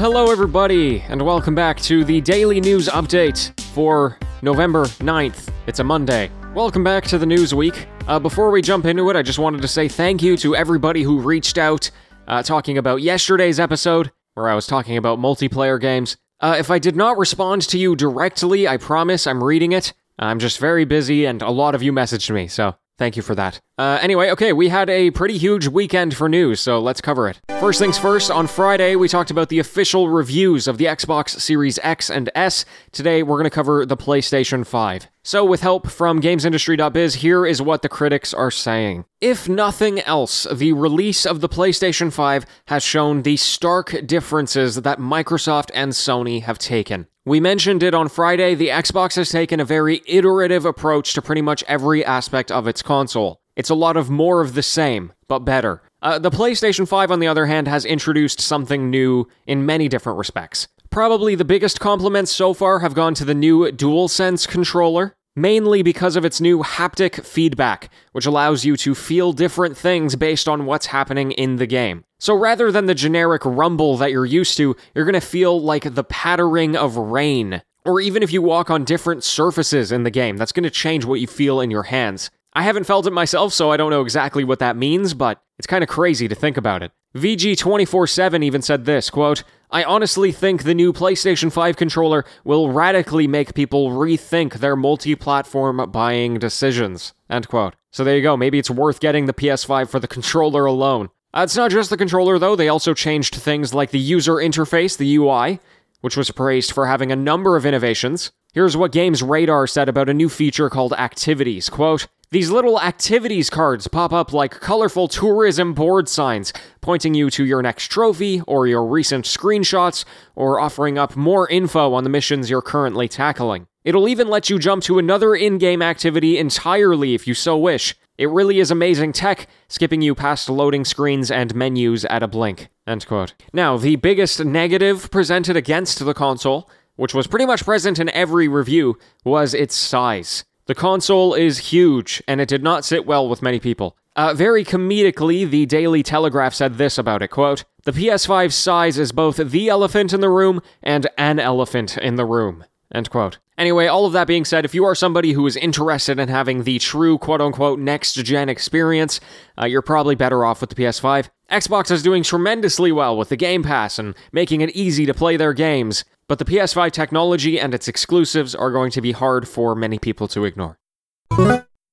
Hello, 0.00 0.30
everybody, 0.30 1.00
and 1.00 1.20
welcome 1.20 1.56
back 1.56 1.80
to 1.80 2.04
the 2.04 2.20
daily 2.20 2.60
news 2.60 2.86
update 2.86 3.58
for 3.72 4.16
November 4.42 4.84
9th. 4.84 5.52
It's 5.66 5.80
a 5.80 5.84
Monday. 5.84 6.30
Welcome 6.54 6.84
back 6.84 7.02
to 7.08 7.18
the 7.18 7.26
news 7.26 7.52
week. 7.52 7.88
Uh, 8.06 8.20
before 8.20 8.52
we 8.52 8.62
jump 8.62 8.84
into 8.86 9.10
it, 9.10 9.16
I 9.16 9.22
just 9.22 9.40
wanted 9.40 9.60
to 9.60 9.66
say 9.66 9.88
thank 9.88 10.22
you 10.22 10.36
to 10.36 10.54
everybody 10.54 11.02
who 11.02 11.18
reached 11.18 11.58
out 11.58 11.90
uh, 12.28 12.44
talking 12.44 12.78
about 12.78 13.02
yesterday's 13.02 13.58
episode, 13.58 14.12
where 14.34 14.48
I 14.48 14.54
was 14.54 14.68
talking 14.68 14.96
about 14.96 15.18
multiplayer 15.18 15.80
games. 15.80 16.16
Uh, 16.38 16.54
if 16.56 16.70
I 16.70 16.78
did 16.78 16.94
not 16.94 17.18
respond 17.18 17.62
to 17.62 17.76
you 17.76 17.96
directly, 17.96 18.68
I 18.68 18.76
promise 18.76 19.26
I'm 19.26 19.42
reading 19.42 19.72
it. 19.72 19.94
I'm 20.16 20.38
just 20.38 20.60
very 20.60 20.84
busy, 20.84 21.24
and 21.24 21.42
a 21.42 21.50
lot 21.50 21.74
of 21.74 21.82
you 21.82 21.92
messaged 21.92 22.32
me, 22.32 22.46
so 22.46 22.76
Thank 22.98 23.16
you 23.16 23.22
for 23.22 23.36
that. 23.36 23.60
Uh, 23.78 23.96
anyway, 24.02 24.28
okay, 24.30 24.52
we 24.52 24.68
had 24.68 24.90
a 24.90 25.12
pretty 25.12 25.38
huge 25.38 25.68
weekend 25.68 26.16
for 26.16 26.28
news, 26.28 26.58
so 26.58 26.80
let's 26.80 27.00
cover 27.00 27.28
it. 27.28 27.40
First 27.60 27.78
things 27.78 27.96
first, 27.96 28.28
on 28.28 28.48
Friday, 28.48 28.96
we 28.96 29.06
talked 29.06 29.30
about 29.30 29.50
the 29.50 29.60
official 29.60 30.08
reviews 30.08 30.66
of 30.66 30.78
the 30.78 30.86
Xbox 30.86 31.40
Series 31.40 31.78
X 31.84 32.10
and 32.10 32.28
S. 32.34 32.64
Today, 32.90 33.22
we're 33.22 33.36
going 33.36 33.44
to 33.44 33.50
cover 33.50 33.86
the 33.86 33.96
PlayStation 33.96 34.66
5. 34.66 35.06
So, 35.22 35.44
with 35.44 35.60
help 35.60 35.88
from 35.88 36.20
GamesIndustry.biz, 36.20 37.16
here 37.16 37.46
is 37.46 37.62
what 37.62 37.82
the 37.82 37.88
critics 37.88 38.34
are 38.34 38.50
saying. 38.50 39.04
If 39.20 39.48
nothing 39.48 40.00
else, 40.00 40.48
the 40.52 40.72
release 40.72 41.24
of 41.24 41.40
the 41.40 41.48
PlayStation 41.48 42.12
5 42.12 42.46
has 42.66 42.82
shown 42.82 43.22
the 43.22 43.36
stark 43.36 43.94
differences 44.04 44.76
that 44.76 44.98
Microsoft 44.98 45.70
and 45.72 45.92
Sony 45.92 46.42
have 46.42 46.58
taken. 46.58 47.06
We 47.24 47.40
mentioned 47.40 47.82
it 47.82 47.94
on 47.94 48.08
Friday, 48.08 48.54
the 48.54 48.68
Xbox 48.68 49.16
has 49.16 49.28
taken 49.28 49.60
a 49.60 49.64
very 49.64 50.00
iterative 50.06 50.64
approach 50.64 51.12
to 51.12 51.22
pretty 51.22 51.42
much 51.42 51.62
every 51.68 52.02
aspect 52.04 52.50
of 52.50 52.66
its 52.66 52.80
console. 52.80 53.42
It's 53.58 53.70
a 53.70 53.74
lot 53.74 53.96
of 53.96 54.08
more 54.08 54.40
of 54.40 54.54
the 54.54 54.62
same, 54.62 55.12
but 55.26 55.40
better. 55.40 55.82
Uh, 56.00 56.20
the 56.20 56.30
PlayStation 56.30 56.86
5, 56.86 57.10
on 57.10 57.18
the 57.18 57.26
other 57.26 57.46
hand, 57.46 57.66
has 57.66 57.84
introduced 57.84 58.40
something 58.40 58.88
new 58.88 59.26
in 59.48 59.66
many 59.66 59.88
different 59.88 60.16
respects. 60.16 60.68
Probably 60.90 61.34
the 61.34 61.44
biggest 61.44 61.80
compliments 61.80 62.30
so 62.30 62.54
far 62.54 62.78
have 62.78 62.94
gone 62.94 63.14
to 63.14 63.24
the 63.24 63.34
new 63.34 63.70
DualSense 63.72 64.46
controller 64.46 65.16
mainly 65.34 65.82
because 65.82 66.16
of 66.16 66.24
its 66.24 66.40
new 66.40 66.62
haptic 66.62 67.24
feedback, 67.24 67.90
which 68.12 68.26
allows 68.26 68.64
you 68.64 68.76
to 68.76 68.94
feel 68.94 69.32
different 69.32 69.76
things 69.76 70.16
based 70.16 70.48
on 70.48 70.66
what's 70.66 70.86
happening 70.86 71.30
in 71.32 71.56
the 71.56 71.66
game. 71.66 72.04
So 72.18 72.34
rather 72.34 72.72
than 72.72 72.86
the 72.86 72.94
generic 72.94 73.44
rumble 73.44 73.96
that 73.98 74.10
you're 74.10 74.26
used 74.26 74.56
to, 74.56 74.76
you're 74.94 75.04
to 75.14 75.20
feel 75.20 75.60
like 75.60 75.94
the 75.94 76.04
pattering 76.04 76.76
of 76.76 76.96
rain. 76.96 77.62
Or 77.84 78.00
even 78.00 78.22
if 78.22 78.32
you 78.32 78.42
walk 78.42 78.68
on 78.68 78.84
different 78.84 79.22
surfaces 79.24 79.92
in 79.92 80.02
the 80.02 80.10
game, 80.10 80.36
that's 80.36 80.52
to 80.64 80.70
change 80.70 81.04
what 81.04 81.20
you 81.20 81.26
feel 81.26 81.60
in 81.60 81.70
your 81.70 81.84
hands. 81.84 82.30
I 82.58 82.62
haven't 82.62 82.88
felt 82.88 83.06
it 83.06 83.12
myself, 83.12 83.52
so 83.52 83.70
I 83.70 83.76
don't 83.76 83.90
know 83.90 84.02
exactly 84.02 84.42
what 84.42 84.58
that 84.58 84.76
means, 84.76 85.14
but 85.14 85.40
it's 85.58 85.66
kind 85.68 85.84
of 85.84 85.88
crazy 85.88 86.26
to 86.26 86.34
think 86.34 86.56
about 86.56 86.82
it. 86.82 86.90
VG247 87.14 88.42
even 88.42 88.62
said 88.62 88.84
this, 88.84 89.10
quote, 89.10 89.44
I 89.70 89.84
honestly 89.84 90.32
think 90.32 90.64
the 90.64 90.74
new 90.74 90.92
PlayStation 90.92 91.52
5 91.52 91.76
controller 91.76 92.24
will 92.42 92.72
radically 92.72 93.28
make 93.28 93.54
people 93.54 93.90
rethink 93.90 94.54
their 94.54 94.74
multi-platform 94.74 95.88
buying 95.92 96.40
decisions. 96.40 97.14
End 97.30 97.46
quote. 97.46 97.76
So 97.92 98.02
there 98.02 98.16
you 98.16 98.22
go, 98.24 98.36
maybe 98.36 98.58
it's 98.58 98.70
worth 98.70 98.98
getting 98.98 99.26
the 99.26 99.32
PS5 99.34 99.88
for 99.88 100.00
the 100.00 100.08
controller 100.08 100.64
alone. 100.64 101.10
Uh, 101.32 101.42
it's 101.44 101.56
not 101.56 101.70
just 101.70 101.90
the 101.90 101.96
controller 101.96 102.40
though, 102.40 102.56
they 102.56 102.68
also 102.68 102.92
changed 102.92 103.36
things 103.36 103.72
like 103.72 103.92
the 103.92 104.00
user 104.00 104.34
interface, 104.34 104.96
the 104.96 105.14
UI, 105.14 105.60
which 106.00 106.16
was 106.16 106.32
praised 106.32 106.72
for 106.72 106.88
having 106.88 107.12
a 107.12 107.16
number 107.16 107.56
of 107.56 107.64
innovations. 107.64 108.32
Here's 108.52 108.76
what 108.76 108.90
Games 108.90 109.22
Radar 109.22 109.68
said 109.68 109.88
about 109.88 110.08
a 110.08 110.14
new 110.14 110.28
feature 110.28 110.68
called 110.68 110.92
Activities. 110.94 111.68
Quote, 111.68 112.08
these 112.30 112.50
little 112.50 112.78
activities 112.78 113.48
cards 113.48 113.88
pop 113.88 114.12
up 114.12 114.34
like 114.34 114.60
colorful 114.60 115.08
tourism 115.08 115.72
board 115.72 116.10
signs, 116.10 116.52
pointing 116.82 117.14
you 117.14 117.30
to 117.30 117.44
your 117.44 117.62
next 117.62 117.88
trophy, 117.88 118.42
or 118.46 118.66
your 118.66 118.84
recent 118.84 119.24
screenshots, 119.24 120.04
or 120.36 120.60
offering 120.60 120.98
up 120.98 121.16
more 121.16 121.48
info 121.48 121.94
on 121.94 122.04
the 122.04 122.10
missions 122.10 122.50
you're 122.50 122.60
currently 122.60 123.08
tackling. 123.08 123.66
It'll 123.82 124.08
even 124.08 124.28
let 124.28 124.50
you 124.50 124.58
jump 124.58 124.82
to 124.84 124.98
another 124.98 125.34
in 125.34 125.56
game 125.56 125.80
activity 125.80 126.36
entirely 126.36 127.14
if 127.14 127.26
you 127.26 127.32
so 127.32 127.56
wish. 127.56 127.94
It 128.18 128.28
really 128.28 128.60
is 128.60 128.70
amazing 128.70 129.12
tech, 129.12 129.46
skipping 129.68 130.02
you 130.02 130.14
past 130.14 130.50
loading 130.50 130.84
screens 130.84 131.30
and 131.30 131.54
menus 131.54 132.04
at 132.04 132.22
a 132.22 132.28
blink. 132.28 132.68
End 132.86 133.06
quote. 133.06 133.32
Now, 133.54 133.78
the 133.78 133.96
biggest 133.96 134.44
negative 134.44 135.10
presented 135.10 135.56
against 135.56 136.04
the 136.04 136.12
console, 136.12 136.68
which 136.96 137.14
was 137.14 137.26
pretty 137.26 137.46
much 137.46 137.64
present 137.64 137.98
in 137.98 138.10
every 138.10 138.48
review, 138.48 138.98
was 139.24 139.54
its 139.54 139.74
size. 139.74 140.44
The 140.68 140.74
console 140.74 141.32
is 141.32 141.70
huge, 141.70 142.22
and 142.28 142.42
it 142.42 142.48
did 142.48 142.62
not 142.62 142.84
sit 142.84 143.06
well 143.06 143.26
with 143.26 143.40
many 143.40 143.58
people. 143.58 143.96
Uh, 144.14 144.34
very 144.34 144.66
comedically, 144.66 145.48
the 145.48 145.64
Daily 145.64 146.02
Telegraph 146.02 146.52
said 146.52 146.74
this 146.74 146.98
about 146.98 147.22
it, 147.22 147.28
quote, 147.28 147.64
The 147.84 147.92
PS5's 147.92 148.54
size 148.54 148.98
is 148.98 149.10
both 149.10 149.38
the 149.38 149.70
elephant 149.70 150.12
in 150.12 150.20
the 150.20 150.28
room 150.28 150.60
and 150.82 151.06
an 151.16 151.40
elephant 151.40 151.96
in 151.96 152.16
the 152.16 152.26
room. 152.26 152.66
End 152.92 153.08
quote. 153.08 153.38
Anyway, 153.56 153.86
all 153.86 154.04
of 154.04 154.12
that 154.12 154.26
being 154.26 154.44
said, 154.44 154.66
if 154.66 154.74
you 154.74 154.84
are 154.84 154.94
somebody 154.94 155.32
who 155.32 155.46
is 155.46 155.56
interested 155.56 156.18
in 156.18 156.28
having 156.28 156.64
the 156.64 156.78
true 156.78 157.16
quote 157.16 157.40
unquote 157.40 157.78
next 157.78 158.12
gen 158.14 158.50
experience, 158.50 159.20
uh, 159.58 159.64
you're 159.64 159.80
probably 159.80 160.14
better 160.14 160.44
off 160.44 160.60
with 160.60 160.68
the 160.68 160.76
PS5. 160.76 161.30
Xbox 161.50 161.90
is 161.90 162.02
doing 162.02 162.22
tremendously 162.22 162.92
well 162.92 163.16
with 163.16 163.30
the 163.30 163.36
Game 163.36 163.62
Pass 163.62 163.98
and 163.98 164.14
making 164.32 164.60
it 164.60 164.70
easy 164.76 165.06
to 165.06 165.14
play 165.14 165.38
their 165.38 165.54
games 165.54 166.04
but 166.28 166.38
the 166.38 166.44
PS5 166.44 166.92
technology 166.92 167.58
and 167.58 167.74
its 167.74 167.88
exclusives 167.88 168.54
are 168.54 168.70
going 168.70 168.90
to 168.92 169.00
be 169.00 169.12
hard 169.12 169.48
for 169.48 169.74
many 169.74 169.98
people 169.98 170.28
to 170.28 170.44
ignore. 170.44 170.78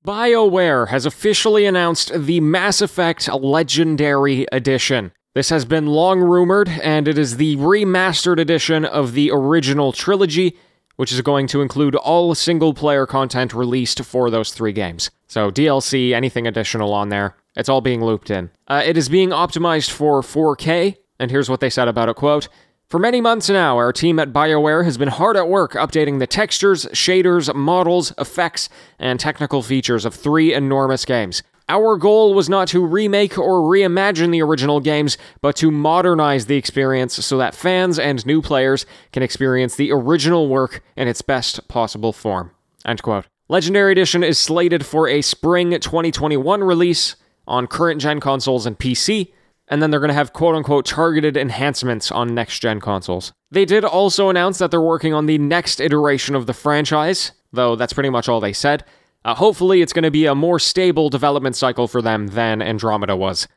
BioWare 0.05 0.89
has 0.89 1.05
officially 1.07 1.65
announced 1.65 2.11
the 2.13 2.39
Mass 2.39 2.81
Effect 2.81 3.27
Legendary 3.33 4.45
Edition. 4.51 5.11
This 5.33 5.49
has 5.49 5.65
been 5.65 5.87
long 5.87 6.19
rumored, 6.19 6.69
and 6.69 7.07
it 7.07 7.17
is 7.17 7.37
the 7.37 7.55
remastered 7.57 8.39
edition 8.39 8.85
of 8.85 9.13
the 9.13 9.31
original 9.31 9.91
trilogy, 9.91 10.57
which 10.95 11.11
is 11.11 11.21
going 11.21 11.47
to 11.47 11.61
include 11.61 11.95
all 11.95 12.35
single 12.35 12.73
player 12.73 13.05
content 13.05 13.53
released 13.53 14.03
for 14.05 14.29
those 14.29 14.51
three 14.51 14.71
games. 14.71 15.09
So, 15.27 15.49
DLC, 15.49 16.13
anything 16.13 16.45
additional 16.45 16.93
on 16.93 17.09
there, 17.09 17.35
it's 17.55 17.67
all 17.67 17.81
being 17.81 18.03
looped 18.03 18.29
in. 18.29 18.51
Uh, 18.67 18.83
it 18.85 18.97
is 18.97 19.09
being 19.09 19.29
optimized 19.29 19.89
for 19.89 20.21
4K, 20.21 20.95
and 21.19 21.31
here's 21.31 21.49
what 21.49 21.61
they 21.61 21.69
said 21.69 21.87
about 21.87 22.09
it 22.09 22.15
quote, 22.15 22.47
for 22.95 22.99
many 22.99 23.19
months 23.19 23.49
now, 23.49 23.75
our 23.75 23.91
team 23.91 24.19
at 24.19 24.31
BioWare 24.31 24.85
has 24.85 24.97
been 24.97 25.09
hard 25.09 25.35
at 25.35 25.49
work 25.49 25.73
updating 25.73 26.19
the 26.19 26.25
textures, 26.25 26.85
shaders, 26.93 27.53
models, 27.53 28.13
effects, 28.17 28.69
and 28.97 29.19
technical 29.19 29.61
features 29.61 30.05
of 30.05 30.15
three 30.15 30.53
enormous 30.53 31.03
games. 31.03 31.43
Our 31.67 31.97
goal 31.97 32.33
was 32.33 32.47
not 32.47 32.69
to 32.69 32.85
remake 32.85 33.37
or 33.37 33.59
reimagine 33.59 34.31
the 34.31 34.41
original 34.41 34.79
games, 34.79 35.17
but 35.41 35.57
to 35.57 35.71
modernize 35.71 36.45
the 36.45 36.55
experience 36.55 37.15
so 37.15 37.37
that 37.37 37.53
fans 37.53 37.99
and 37.99 38.25
new 38.25 38.41
players 38.41 38.85
can 39.11 39.23
experience 39.23 39.75
the 39.75 39.91
original 39.91 40.47
work 40.47 40.81
in 40.95 41.09
its 41.09 41.21
best 41.21 41.67
possible 41.67 42.13
form. 42.13 42.51
End 42.85 43.03
quote. 43.03 43.25
Legendary 43.49 43.91
Edition 43.91 44.23
is 44.23 44.39
slated 44.39 44.85
for 44.85 45.09
a 45.09 45.21
spring 45.21 45.71
2021 45.71 46.63
release 46.63 47.17
on 47.45 47.67
current 47.67 47.99
gen 47.99 48.21
consoles 48.21 48.65
and 48.65 48.79
PC, 48.79 49.33
and 49.67 49.81
then 49.81 49.91
they're 49.91 49.99
going 49.99 50.09
to 50.09 50.13
have 50.13 50.33
quote 50.33 50.55
unquote 50.55 50.85
targeted 50.85 51.35
enhancements 51.37 52.11
on 52.11 52.33
next 52.33 52.59
gen 52.59 52.79
consoles. 52.79 53.33
They 53.51 53.65
did 53.65 53.85
also 53.85 54.29
announce 54.29 54.57
that 54.59 54.71
they're 54.71 54.81
working 54.81 55.13
on 55.13 55.25
the 55.25 55.37
next 55.37 55.79
iteration 55.79 56.35
of 56.35 56.45
the 56.45 56.53
franchise, 56.53 57.31
though 57.51 57.75
that's 57.75 57.93
pretty 57.93 58.09
much 58.09 58.29
all 58.29 58.39
they 58.39 58.53
said. 58.53 58.83
Uh, 59.23 59.33
hopefully, 59.33 59.81
it's 59.81 59.93
going 59.93 60.03
to 60.03 60.11
be 60.11 60.27
a 60.27 60.35
more 60.35 60.59
stable 60.59 61.09
development 61.09 61.55
cycle 61.55 61.87
for 61.87 62.01
them 62.01 62.27
than 62.27 62.61
Andromeda 62.61 63.15
was. 63.15 63.47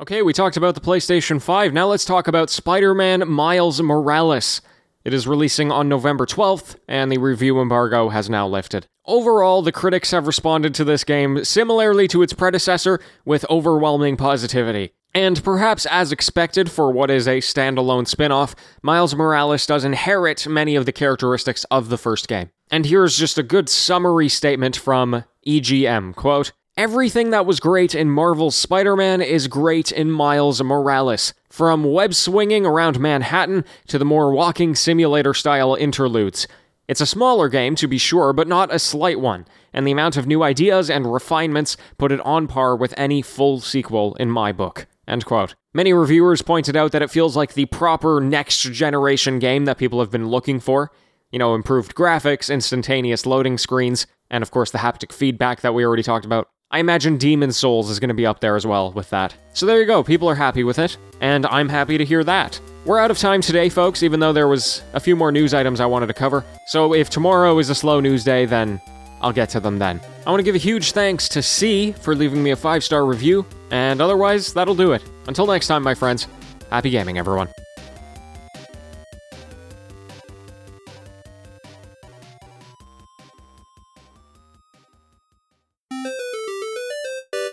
Okay, 0.00 0.22
we 0.22 0.32
talked 0.32 0.56
about 0.56 0.74
the 0.74 0.80
PlayStation 0.80 1.40
5. 1.40 1.72
Now 1.72 1.86
let's 1.86 2.04
talk 2.04 2.28
about 2.28 2.50
Spider 2.50 2.94
Man 2.94 3.26
Miles 3.28 3.80
Morales. 3.80 4.60
It 5.04 5.14
is 5.14 5.26
releasing 5.26 5.72
on 5.72 5.88
November 5.88 6.26
12th, 6.26 6.76
and 6.86 7.10
the 7.10 7.18
review 7.18 7.60
embargo 7.60 8.10
has 8.10 8.28
now 8.28 8.46
lifted. 8.46 8.86
Overall, 9.06 9.62
the 9.62 9.72
critics 9.72 10.10
have 10.10 10.26
responded 10.26 10.74
to 10.74 10.84
this 10.84 11.02
game 11.02 11.44
similarly 11.44 12.06
to 12.08 12.22
its 12.22 12.34
predecessor 12.34 13.00
with 13.24 13.46
overwhelming 13.48 14.18
positivity. 14.18 14.92
And 15.18 15.42
perhaps 15.42 15.84
as 15.86 16.12
expected 16.12 16.70
for 16.70 16.92
what 16.92 17.10
is 17.10 17.26
a 17.26 17.38
standalone 17.38 18.06
spin 18.06 18.30
off, 18.30 18.54
Miles 18.82 19.16
Morales 19.16 19.66
does 19.66 19.84
inherit 19.84 20.46
many 20.46 20.76
of 20.76 20.86
the 20.86 20.92
characteristics 20.92 21.64
of 21.72 21.88
the 21.88 21.98
first 21.98 22.28
game. 22.28 22.50
And 22.70 22.86
here's 22.86 23.18
just 23.18 23.36
a 23.36 23.42
good 23.42 23.68
summary 23.68 24.28
statement 24.28 24.76
from 24.76 25.24
EGM 25.44 26.14
quote, 26.14 26.52
Everything 26.76 27.30
that 27.30 27.46
was 27.46 27.58
great 27.58 27.96
in 27.96 28.12
Marvel's 28.12 28.54
Spider 28.54 28.94
Man 28.94 29.20
is 29.20 29.48
great 29.48 29.90
in 29.90 30.12
Miles 30.12 30.62
Morales, 30.62 31.34
from 31.50 31.82
web 31.82 32.14
swinging 32.14 32.64
around 32.64 33.00
Manhattan 33.00 33.64
to 33.88 33.98
the 33.98 34.04
more 34.04 34.30
walking 34.30 34.76
simulator 34.76 35.34
style 35.34 35.74
interludes. 35.74 36.46
It's 36.86 37.00
a 37.00 37.06
smaller 37.06 37.48
game, 37.48 37.74
to 37.74 37.88
be 37.88 37.98
sure, 37.98 38.32
but 38.32 38.46
not 38.46 38.72
a 38.72 38.78
slight 38.78 39.18
one, 39.18 39.48
and 39.72 39.84
the 39.84 39.90
amount 39.90 40.16
of 40.16 40.28
new 40.28 40.44
ideas 40.44 40.88
and 40.88 41.12
refinements 41.12 41.76
put 41.98 42.12
it 42.12 42.20
on 42.20 42.46
par 42.46 42.76
with 42.76 42.94
any 42.96 43.20
full 43.20 43.58
sequel 43.58 44.14
in 44.20 44.30
my 44.30 44.52
book. 44.52 44.86
End 45.08 45.24
quote. 45.24 45.54
Many 45.72 45.92
reviewers 45.92 46.42
pointed 46.42 46.76
out 46.76 46.92
that 46.92 47.02
it 47.02 47.10
feels 47.10 47.34
like 47.34 47.54
the 47.54 47.64
proper 47.66 48.20
next 48.20 48.62
generation 48.62 49.38
game 49.38 49.64
that 49.64 49.78
people 49.78 50.00
have 50.00 50.10
been 50.10 50.28
looking 50.28 50.60
for. 50.60 50.92
You 51.32 51.38
know, 51.38 51.54
improved 51.54 51.94
graphics, 51.94 52.52
instantaneous 52.52 53.26
loading 53.26 53.58
screens, 53.58 54.06
and 54.30 54.42
of 54.42 54.50
course 54.50 54.70
the 54.70 54.78
haptic 54.78 55.12
feedback 55.12 55.62
that 55.62 55.74
we 55.74 55.84
already 55.84 56.02
talked 56.02 56.24
about. 56.24 56.48
I 56.70 56.80
imagine 56.80 57.16
Demon's 57.16 57.56
Souls 57.56 57.88
is 57.88 57.98
going 57.98 58.08
to 58.08 58.14
be 58.14 58.26
up 58.26 58.40
there 58.40 58.54
as 58.54 58.66
well 58.66 58.92
with 58.92 59.08
that. 59.10 59.34
So 59.54 59.64
there 59.64 59.80
you 59.80 59.86
go, 59.86 60.02
people 60.02 60.28
are 60.28 60.34
happy 60.34 60.64
with 60.64 60.78
it, 60.78 60.98
and 61.22 61.46
I'm 61.46 61.68
happy 61.70 61.96
to 61.96 62.04
hear 62.04 62.22
that. 62.24 62.60
we're 62.84 62.98
out 62.98 63.10
of 63.10 63.18
time 63.18 63.40
today, 63.40 63.70
folks, 63.70 64.02
even 64.02 64.20
though 64.20 64.32
there 64.34 64.48
was 64.48 64.82
a 64.92 65.00
few 65.00 65.16
more 65.16 65.32
news 65.32 65.54
items 65.54 65.80
I 65.80 65.86
wanted 65.86 66.08
to 66.08 66.14
cover. 66.14 66.44
So 66.66 66.94
if 66.94 67.08
tomorrow 67.08 67.58
is 67.58 67.70
a 67.70 67.74
slow 67.74 68.00
news 68.00 68.24
day, 68.24 68.44
then 68.44 68.80
I'll 69.20 69.32
get 69.32 69.48
to 69.50 69.60
them 69.60 69.78
then. 69.78 70.00
I 70.26 70.30
want 70.30 70.40
to 70.40 70.44
give 70.44 70.54
a 70.54 70.58
huge 70.58 70.92
thanks 70.92 71.28
to 71.30 71.42
C 71.42 71.92
for 71.92 72.14
leaving 72.14 72.42
me 72.42 72.50
a 72.50 72.56
five 72.56 72.84
star 72.84 73.04
review, 73.04 73.46
and 73.70 74.00
otherwise, 74.00 74.52
that'll 74.52 74.74
do 74.74 74.92
it. 74.92 75.02
Until 75.26 75.46
next 75.46 75.66
time, 75.66 75.82
my 75.82 75.94
friends, 75.94 76.26
happy 76.70 76.90
gaming, 76.90 77.18
everyone. 77.18 77.48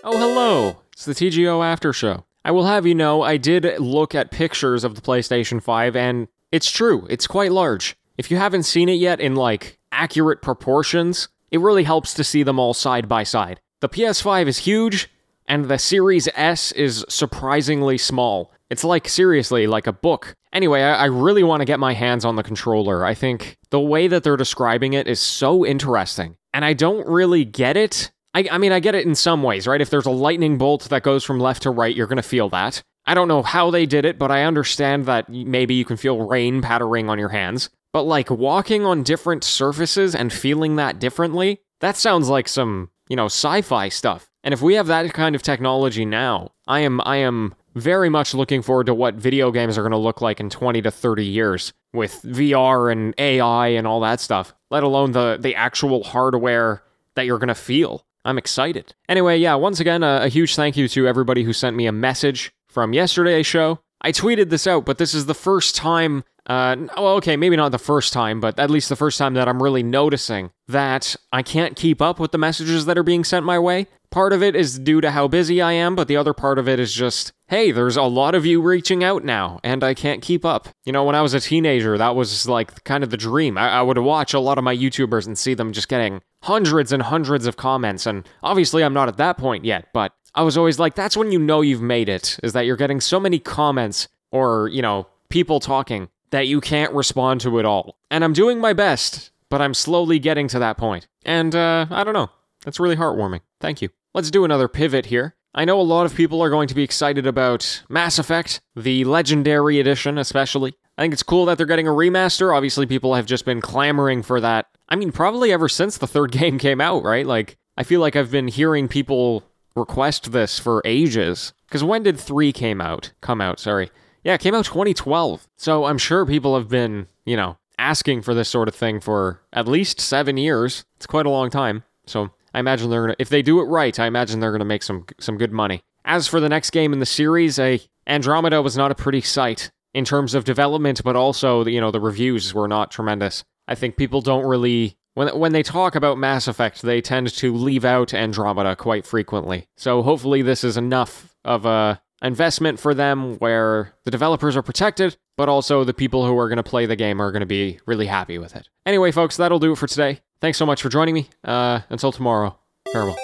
Oh, 0.08 0.18
hello! 0.18 0.76
It's 0.92 1.04
the 1.04 1.14
TGO 1.14 1.64
After 1.64 1.92
Show. 1.92 2.24
I 2.44 2.52
will 2.52 2.66
have 2.66 2.86
you 2.86 2.94
know, 2.94 3.22
I 3.22 3.38
did 3.38 3.80
look 3.80 4.14
at 4.14 4.30
pictures 4.30 4.84
of 4.84 4.94
the 4.94 5.00
PlayStation 5.00 5.60
5, 5.60 5.96
and 5.96 6.28
it's 6.52 6.70
true, 6.70 7.04
it's 7.10 7.26
quite 7.26 7.50
large. 7.50 7.96
If 8.16 8.30
you 8.30 8.36
haven't 8.36 8.62
seen 8.62 8.88
it 8.88 9.00
yet 9.00 9.18
in 9.18 9.34
like 9.34 9.78
accurate 9.90 10.42
proportions, 10.42 11.28
it 11.56 11.60
really 11.60 11.84
helps 11.84 12.14
to 12.14 12.24
see 12.24 12.42
them 12.42 12.58
all 12.58 12.74
side 12.74 13.08
by 13.08 13.22
side. 13.22 13.60
The 13.80 13.88
PS5 13.88 14.46
is 14.46 14.58
huge, 14.58 15.10
and 15.46 15.64
the 15.64 15.78
Series 15.78 16.28
S 16.34 16.70
is 16.72 17.04
surprisingly 17.08 17.98
small. 17.98 18.52
It's 18.68 18.84
like, 18.84 19.08
seriously, 19.08 19.66
like 19.66 19.86
a 19.86 19.92
book. 19.92 20.34
Anyway, 20.52 20.82
I, 20.82 20.94
I 20.94 21.04
really 21.06 21.42
want 21.42 21.60
to 21.62 21.66
get 21.66 21.80
my 21.80 21.94
hands 21.94 22.24
on 22.24 22.36
the 22.36 22.42
controller. 22.42 23.04
I 23.04 23.14
think 23.14 23.56
the 23.70 23.80
way 23.80 24.06
that 24.06 24.22
they're 24.22 24.36
describing 24.36 24.92
it 24.92 25.08
is 25.08 25.20
so 25.20 25.64
interesting. 25.64 26.36
And 26.52 26.64
I 26.64 26.74
don't 26.74 27.06
really 27.06 27.44
get 27.44 27.76
it 27.76 28.10
I, 28.36 28.46
I 28.50 28.58
mean, 28.58 28.70
I 28.70 28.80
get 28.80 28.94
it 28.94 29.06
in 29.06 29.14
some 29.14 29.42
ways, 29.42 29.66
right? 29.66 29.80
If 29.80 29.88
there's 29.88 30.04
a 30.04 30.10
lightning 30.10 30.58
bolt 30.58 30.90
that 30.90 31.02
goes 31.02 31.24
from 31.24 31.40
left 31.40 31.62
to 31.62 31.70
right, 31.70 31.96
you're 31.96 32.06
going 32.06 32.16
to 32.16 32.22
feel 32.22 32.50
that. 32.50 32.82
I 33.06 33.14
don't 33.14 33.28
know 33.28 33.42
how 33.42 33.70
they 33.70 33.86
did 33.86 34.04
it, 34.04 34.18
but 34.18 34.30
I 34.30 34.42
understand 34.42 35.06
that 35.06 35.30
maybe 35.30 35.74
you 35.74 35.86
can 35.86 35.96
feel 35.96 36.20
rain 36.20 36.60
pattering 36.60 37.08
on 37.08 37.18
your 37.18 37.30
hands. 37.30 37.70
But 37.96 38.02
like 38.02 38.30
walking 38.30 38.84
on 38.84 39.04
different 39.04 39.42
surfaces 39.42 40.14
and 40.14 40.30
feeling 40.30 40.76
that 40.76 40.98
differently, 40.98 41.62
that 41.80 41.96
sounds 41.96 42.28
like 42.28 42.46
some, 42.46 42.90
you 43.08 43.16
know, 43.16 43.24
sci-fi 43.24 43.88
stuff. 43.88 44.28
And 44.44 44.52
if 44.52 44.60
we 44.60 44.74
have 44.74 44.86
that 44.88 45.14
kind 45.14 45.34
of 45.34 45.40
technology 45.40 46.04
now, 46.04 46.52
I 46.66 46.80
am 46.80 47.00
I 47.06 47.16
am 47.16 47.54
very 47.74 48.10
much 48.10 48.34
looking 48.34 48.60
forward 48.60 48.84
to 48.88 48.94
what 48.94 49.14
video 49.14 49.50
games 49.50 49.78
are 49.78 49.80
going 49.80 49.92
to 49.92 49.96
look 49.96 50.20
like 50.20 50.40
in 50.40 50.50
20 50.50 50.82
to 50.82 50.90
30 50.90 51.24
years 51.24 51.72
with 51.94 52.20
VR 52.20 52.92
and 52.92 53.14
AI 53.16 53.68
and 53.68 53.86
all 53.86 54.00
that 54.00 54.20
stuff, 54.20 54.52
let 54.70 54.82
alone 54.82 55.12
the 55.12 55.38
the 55.40 55.54
actual 55.54 56.04
hardware 56.04 56.82
that 57.14 57.24
you're 57.24 57.38
going 57.38 57.48
to 57.48 57.54
feel. 57.54 58.04
I'm 58.26 58.36
excited. 58.36 58.94
Anyway, 59.08 59.38
yeah, 59.38 59.54
once 59.54 59.80
again, 59.80 60.02
a, 60.02 60.24
a 60.24 60.28
huge 60.28 60.54
thank 60.54 60.76
you 60.76 60.86
to 60.88 61.08
everybody 61.08 61.44
who 61.44 61.54
sent 61.54 61.74
me 61.74 61.86
a 61.86 61.92
message 61.92 62.52
from 62.68 62.92
yesterday's 62.92 63.46
show. 63.46 63.78
I 64.02 64.12
tweeted 64.12 64.50
this 64.50 64.66
out, 64.66 64.84
but 64.84 64.98
this 64.98 65.14
is 65.14 65.24
the 65.24 65.34
first 65.34 65.74
time. 65.74 66.24
Uh, 66.46 66.76
well, 66.96 67.14
okay, 67.14 67.36
maybe 67.36 67.56
not 67.56 67.72
the 67.72 67.78
first 67.78 68.12
time, 68.12 68.40
but 68.40 68.58
at 68.58 68.70
least 68.70 68.88
the 68.88 68.96
first 68.96 69.18
time 69.18 69.34
that 69.34 69.48
I'm 69.48 69.62
really 69.62 69.82
noticing 69.82 70.50
that 70.68 71.16
I 71.32 71.42
can't 71.42 71.74
keep 71.74 72.00
up 72.00 72.20
with 72.20 72.30
the 72.32 72.38
messages 72.38 72.86
that 72.86 72.96
are 72.96 73.02
being 73.02 73.24
sent 73.24 73.44
my 73.44 73.58
way. 73.58 73.88
Part 74.10 74.32
of 74.32 74.42
it 74.42 74.54
is 74.54 74.78
due 74.78 75.00
to 75.00 75.10
how 75.10 75.26
busy 75.26 75.60
I 75.60 75.72
am, 75.72 75.96
but 75.96 76.06
the 76.06 76.16
other 76.16 76.32
part 76.32 76.58
of 76.58 76.68
it 76.68 76.78
is 76.78 76.94
just, 76.94 77.32
hey, 77.48 77.72
there's 77.72 77.96
a 77.96 78.04
lot 78.04 78.36
of 78.36 78.46
you 78.46 78.62
reaching 78.62 79.02
out 79.02 79.24
now, 79.24 79.58
and 79.64 79.82
I 79.82 79.94
can't 79.94 80.22
keep 80.22 80.44
up. 80.44 80.68
You 80.84 80.92
know, 80.92 81.02
when 81.02 81.16
I 81.16 81.22
was 81.22 81.34
a 81.34 81.40
teenager, 81.40 81.98
that 81.98 82.14
was 82.14 82.48
like 82.48 82.84
kind 82.84 83.02
of 83.02 83.10
the 83.10 83.16
dream. 83.16 83.58
I, 83.58 83.68
I 83.68 83.82
would 83.82 83.98
watch 83.98 84.32
a 84.32 84.40
lot 84.40 84.58
of 84.58 84.64
my 84.64 84.74
YouTubers 84.74 85.26
and 85.26 85.36
see 85.36 85.54
them 85.54 85.72
just 85.72 85.88
getting 85.88 86.22
hundreds 86.44 86.92
and 86.92 87.02
hundreds 87.02 87.46
of 87.46 87.56
comments, 87.56 88.06
and 88.06 88.26
obviously 88.42 88.84
I'm 88.84 88.94
not 88.94 89.08
at 89.08 89.16
that 89.16 89.36
point 89.36 89.64
yet, 89.64 89.88
but 89.92 90.12
I 90.34 90.42
was 90.42 90.56
always 90.56 90.78
like, 90.78 90.94
that's 90.94 91.16
when 91.16 91.32
you 91.32 91.40
know 91.40 91.60
you've 91.60 91.82
made 91.82 92.08
it, 92.08 92.38
is 92.42 92.52
that 92.52 92.66
you're 92.66 92.76
getting 92.76 93.00
so 93.00 93.18
many 93.18 93.40
comments 93.40 94.06
or, 94.30 94.68
you 94.68 94.82
know, 94.82 95.08
people 95.28 95.58
talking 95.58 96.08
that 96.36 96.46
you 96.48 96.60
can't 96.60 96.92
respond 96.92 97.40
to 97.40 97.58
it 97.58 97.64
all. 97.64 97.96
And 98.10 98.22
I'm 98.22 98.34
doing 98.34 98.60
my 98.60 98.74
best, 98.74 99.30
but 99.48 99.62
I'm 99.62 99.72
slowly 99.72 100.18
getting 100.18 100.48
to 100.48 100.58
that 100.58 100.76
point. 100.76 101.08
And, 101.24 101.54
uh, 101.54 101.86
I 101.90 102.04
don't 102.04 102.12
know. 102.12 102.28
That's 102.62 102.78
really 102.78 102.94
heartwarming. 102.96 103.40
Thank 103.58 103.80
you. 103.80 103.88
Let's 104.12 104.30
do 104.30 104.44
another 104.44 104.68
pivot 104.68 105.06
here. 105.06 105.34
I 105.54 105.64
know 105.64 105.80
a 105.80 105.82
lot 105.82 106.04
of 106.04 106.14
people 106.14 106.42
are 106.42 106.50
going 106.50 106.68
to 106.68 106.74
be 106.74 106.82
excited 106.82 107.26
about 107.26 107.82
Mass 107.88 108.18
Effect, 108.18 108.60
the 108.74 109.04
Legendary 109.06 109.80
Edition 109.80 110.18
especially. 110.18 110.74
I 110.98 111.02
think 111.02 111.14
it's 111.14 111.22
cool 111.22 111.46
that 111.46 111.56
they're 111.56 111.66
getting 111.66 111.88
a 111.88 111.92
remaster. 111.92 112.54
Obviously, 112.54 112.84
people 112.84 113.14
have 113.14 113.24
just 113.24 113.46
been 113.46 113.62
clamoring 113.62 114.22
for 114.22 114.38
that. 114.42 114.66
I 114.90 114.96
mean, 114.96 115.12
probably 115.12 115.52
ever 115.52 115.70
since 115.70 115.96
the 115.96 116.06
third 116.06 116.32
game 116.38 116.58
came 116.58 116.82
out, 116.82 117.02
right? 117.02 117.26
Like, 117.26 117.56
I 117.78 117.82
feel 117.82 118.02
like 118.02 118.14
I've 118.14 118.30
been 118.30 118.48
hearing 118.48 118.88
people 118.88 119.42
request 119.74 120.32
this 120.32 120.58
for 120.58 120.82
ages. 120.84 121.54
Because 121.66 121.82
when 121.82 122.02
did 122.02 122.20
3 122.20 122.52
came 122.52 122.82
out? 122.82 123.12
Come 123.22 123.40
out, 123.40 123.58
sorry. 123.58 123.90
Yeah, 124.26 124.34
it 124.34 124.40
came 124.40 124.56
out 124.56 124.64
2012. 124.64 125.46
So 125.56 125.84
I'm 125.84 125.98
sure 125.98 126.26
people 126.26 126.56
have 126.56 126.68
been, 126.68 127.06
you 127.24 127.36
know, 127.36 127.58
asking 127.78 128.22
for 128.22 128.34
this 128.34 128.48
sort 128.48 128.66
of 128.66 128.74
thing 128.74 128.98
for 128.98 129.40
at 129.52 129.68
least 129.68 130.00
seven 130.00 130.36
years. 130.36 130.84
It's 130.96 131.06
quite 131.06 131.26
a 131.26 131.30
long 131.30 131.48
time. 131.48 131.84
So 132.06 132.30
I 132.52 132.58
imagine 132.58 132.90
they're 132.90 133.02
gonna 133.02 133.16
if 133.20 133.28
they 133.28 133.40
do 133.40 133.60
it 133.60 133.66
right, 133.66 133.96
I 133.96 134.06
imagine 134.06 134.40
they're 134.40 134.50
gonna 134.50 134.64
make 134.64 134.82
some 134.82 135.06
some 135.20 135.38
good 135.38 135.52
money. 135.52 135.84
As 136.04 136.26
for 136.26 136.40
the 136.40 136.48
next 136.48 136.70
game 136.70 136.92
in 136.92 136.98
the 136.98 137.06
series, 137.06 137.60
a 137.60 137.80
Andromeda 138.08 138.60
was 138.62 138.76
not 138.76 138.90
a 138.90 138.96
pretty 138.96 139.20
sight 139.20 139.70
in 139.94 140.04
terms 140.04 140.34
of 140.34 140.42
development, 140.42 141.04
but 141.04 141.14
also 141.14 141.64
you 141.64 141.80
know 141.80 141.92
the 141.92 142.00
reviews 142.00 142.52
were 142.52 142.66
not 142.66 142.90
tremendous. 142.90 143.44
I 143.68 143.76
think 143.76 143.96
people 143.96 144.22
don't 144.22 144.44
really 144.44 144.96
when 145.14 145.28
when 145.38 145.52
they 145.52 145.62
talk 145.62 145.94
about 145.94 146.18
Mass 146.18 146.48
Effect, 146.48 146.82
they 146.82 147.00
tend 147.00 147.32
to 147.32 147.54
leave 147.54 147.84
out 147.84 148.12
Andromeda 148.12 148.74
quite 148.74 149.06
frequently. 149.06 149.68
So 149.76 150.02
hopefully 150.02 150.42
this 150.42 150.64
is 150.64 150.76
enough 150.76 151.36
of 151.44 151.64
a 151.64 152.02
investment 152.22 152.80
for 152.80 152.94
them 152.94 153.36
where 153.38 153.94
the 154.04 154.10
developers 154.10 154.56
are 154.56 154.62
protected, 154.62 155.16
but 155.36 155.48
also 155.48 155.84
the 155.84 155.94
people 155.94 156.26
who 156.26 156.36
are 156.38 156.48
going 156.48 156.56
to 156.56 156.62
play 156.62 156.86
the 156.86 156.96
game 156.96 157.20
are 157.20 157.32
going 157.32 157.40
to 157.40 157.46
be 157.46 157.78
really 157.86 158.06
happy 158.06 158.38
with 158.38 158.56
it. 158.56 158.68
Anyway, 158.84 159.12
folks, 159.12 159.36
that'll 159.36 159.58
do 159.58 159.72
it 159.72 159.76
for 159.76 159.86
today. 159.86 160.20
Thanks 160.40 160.58
so 160.58 160.66
much 160.66 160.82
for 160.82 160.88
joining 160.88 161.14
me. 161.14 161.28
Uh, 161.44 161.80
until 161.90 162.12
tomorrow, 162.12 162.58
farewell. 162.92 163.16